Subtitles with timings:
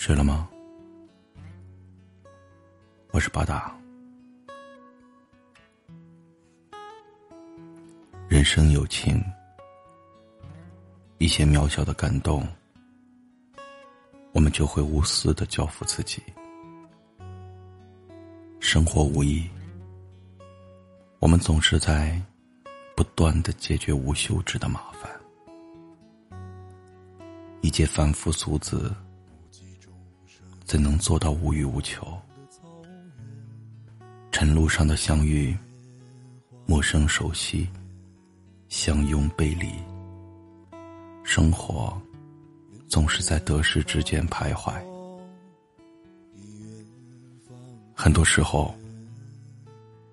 [0.00, 0.48] 睡了吗？
[3.10, 3.78] 我是八大。
[8.26, 9.22] 人生有情，
[11.18, 12.48] 一些渺小的感动，
[14.32, 16.18] 我们就会无私的交付自己；
[18.58, 19.46] 生活无益，
[21.18, 22.18] 我们总是在
[22.96, 25.10] 不断的解决无休止的麻烦。
[27.60, 28.90] 一介凡夫俗子。
[30.70, 32.16] 怎能做到无欲无求？
[34.30, 35.52] 晨路上的相遇，
[36.64, 37.68] 陌生熟悉，
[38.68, 39.68] 相拥背离。
[41.24, 42.00] 生活
[42.88, 44.80] 总是在得失之间徘徊。
[47.92, 48.72] 很多时候，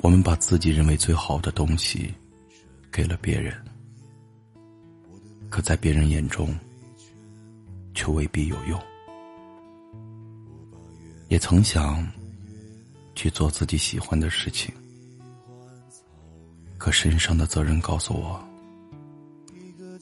[0.00, 2.12] 我们把自己认为最好的东西
[2.92, 3.56] 给了别人，
[5.48, 6.54] 可在别人眼中，
[7.94, 8.78] 却未必有用。
[11.32, 12.06] 也曾想
[13.14, 14.70] 去做自己喜欢的事情，
[16.76, 18.38] 可身上的责任告诉我，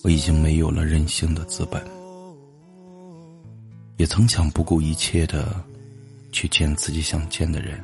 [0.02, 1.80] 我已经没有了任性的资本。
[3.96, 5.64] 也曾想不顾一切的
[6.32, 7.80] 去见自己想见的人，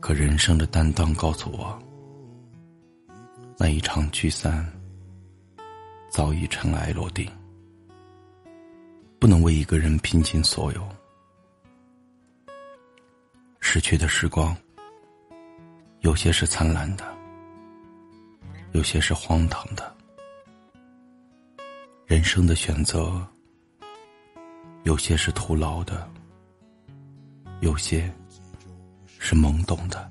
[0.00, 1.82] 可人生的担当告诉我，
[3.56, 4.70] 那一场聚散
[6.10, 7.26] 早已尘埃落定，
[9.18, 10.97] 不能为一个人拼尽所有。
[13.70, 14.56] 逝去的时光，
[16.00, 17.04] 有些是灿烂的，
[18.72, 19.94] 有些是荒唐的。
[22.06, 23.22] 人生的选择，
[24.84, 26.10] 有些是徒劳的，
[27.60, 28.10] 有些
[29.18, 30.10] 是懵懂的。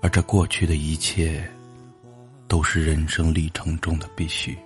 [0.00, 1.42] 而这过去的一切，
[2.46, 4.56] 都是人生历程中的必须。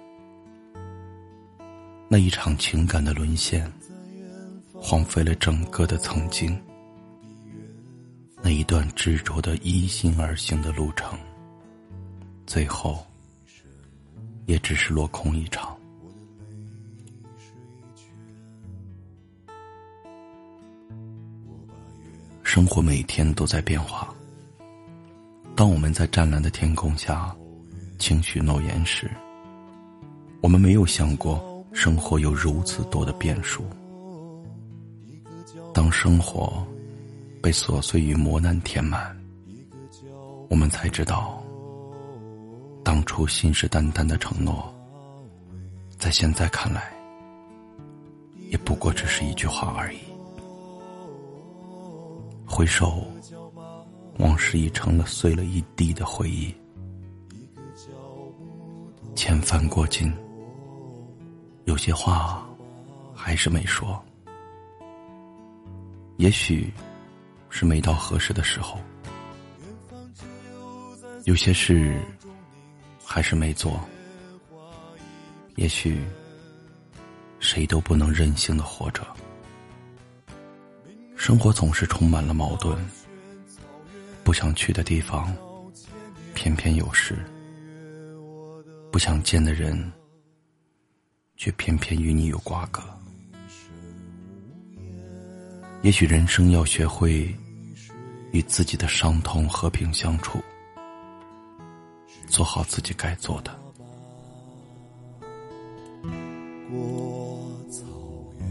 [2.07, 3.73] 那一场情感的沦陷。
[4.87, 6.55] 荒废了整个的曾经，
[8.43, 11.19] 那一段执着的依心而行的路程，
[12.47, 13.03] 最后
[14.45, 15.75] 也只是落空一场。
[22.43, 24.15] 生活每天都在变化。
[25.57, 27.35] 当我们在湛蓝的天空下
[27.99, 29.11] 轻许诺言时，
[30.43, 33.65] 我们没有想过生活有如此多的变数。
[35.75, 36.65] 当生活
[37.43, 39.15] 被琐碎与磨难填满，
[40.49, 41.43] 我们才知道，
[42.85, 44.73] 当初信誓旦旦的承诺，
[45.99, 46.95] 在现在看来，
[48.51, 49.99] 也不过只是一句话而已。
[52.47, 53.03] 回首，
[54.21, 56.55] 往事已成了碎了一地的回忆，
[59.17, 60.15] 千帆过尽，
[61.65, 62.47] 有些话
[63.13, 64.01] 还是没说。
[66.17, 66.73] 也许，
[67.51, 68.79] 是没到合适的时候。
[71.25, 72.01] 有些事，
[73.05, 73.81] 还是没做。
[75.57, 76.01] 也许，
[77.41, 79.05] 谁都不能任性的活着。
[81.17, 82.77] 生活总是充满了矛盾，
[84.23, 85.35] 不想去的地方，
[86.35, 87.15] 偏偏有事；
[88.93, 89.93] 不想见的人，
[91.37, 92.83] 却偏偏与你有瓜葛。
[95.85, 97.29] 也许人生要学会
[98.33, 100.39] 与自己的伤痛和平相处，
[102.27, 103.55] 做好自己该做的。
[106.71, 106.81] 过
[107.71, 107.83] 草
[108.41, 108.49] 原，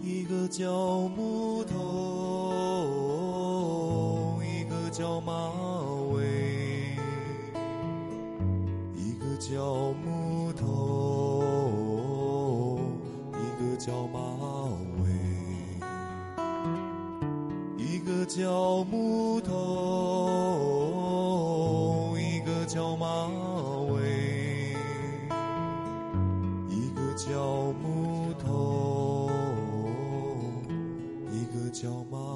[0.00, 0.66] 一个叫
[1.10, 1.78] 木头，
[4.42, 5.48] 一个叫马
[6.10, 6.96] 尾，
[8.96, 10.91] 一个叫木头。
[13.84, 14.20] 叫马
[15.02, 15.10] 尾，
[17.76, 19.56] 一个叫木头，
[22.16, 23.26] 一个叫马
[23.90, 24.76] 尾，
[26.68, 29.28] 一个叫木头，
[31.32, 32.31] 一个叫马。